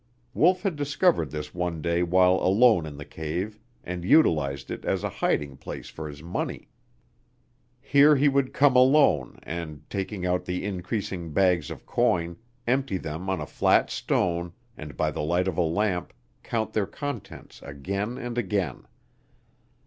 Wolf 0.33 0.63
had 0.63 0.75
discovered 0.75 1.29
this 1.29 1.53
one 1.53 1.79
day 1.79 2.01
while 2.01 2.37
alone 2.37 2.87
in 2.87 2.97
the 2.97 3.05
cave 3.05 3.59
and 3.83 4.03
utilized 4.03 4.71
it 4.71 4.83
as 4.83 5.03
a 5.03 5.09
hiding 5.21 5.57
place 5.57 5.89
for 5.89 6.09
his 6.09 6.23
money. 6.23 6.69
Here 7.79 8.15
he 8.15 8.27
would 8.27 8.51
come 8.51 8.75
alone 8.75 9.37
and, 9.43 9.87
taking 9.91 10.25
out 10.25 10.43
the 10.45 10.65
increasing 10.65 11.33
bags 11.33 11.69
of 11.69 11.85
coin, 11.85 12.37
empty 12.65 12.97
them 12.97 13.29
on 13.29 13.39
a 13.41 13.45
flat 13.45 13.91
stone 13.91 14.53
and, 14.75 14.97
by 14.97 15.11
the 15.11 15.21
light 15.21 15.47
of 15.47 15.55
a 15.59 15.61
lamp, 15.61 16.13
count 16.41 16.73
their 16.73 16.87
contents 16.87 17.61
again 17.61 18.17
and 18.17 18.39
again. 18.39 18.87